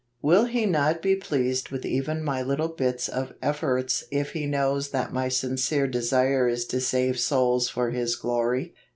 "Will 0.19 0.45
He 0.45 0.65
not 0.65 1.03
be 1.03 1.15
pleased 1.15 1.69
with 1.69 1.85
even 1.85 2.23
my 2.23 2.41
little 2.41 2.69
bits 2.69 3.07
of 3.07 3.33
efforts 3.39 4.03
if 4.09 4.31
He 4.31 4.47
knows 4.47 4.89
that 4.89 5.13
my 5.13 5.27
sincere 5.29 5.85
desire 5.85 6.47
is 6.47 6.65
to 6.73 6.81
save 6.81 7.19
souls 7.19 7.69
for 7.69 7.91
his 7.91 8.15
glory 8.15 8.73